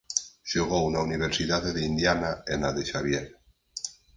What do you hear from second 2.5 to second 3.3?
e na de Xavier.